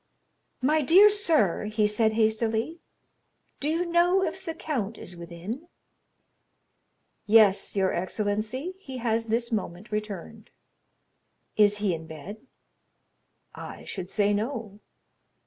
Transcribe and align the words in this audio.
"My 0.63 0.81
dear 0.81 1.09
sir," 1.11 1.65
he 1.65 1.85
said, 1.85 2.13
hastily, 2.13 2.79
"do 3.59 3.69
you 3.69 3.85
know 3.85 4.23
if 4.23 4.43
the 4.43 4.55
count 4.55 4.97
is 4.97 5.15
within?" 5.15 5.67
"Yes, 7.27 7.75
your 7.75 7.93
excellency; 7.93 8.73
he 8.79 8.97
has 8.97 9.27
this 9.27 9.51
moment 9.51 9.91
returned." 9.91 10.49
"Is 11.55 11.77
he 11.77 11.93
in 11.93 12.07
bed?" 12.07 12.37
"I 13.53 13.83
should 13.83 14.09
say 14.09 14.33
no." 14.33 14.79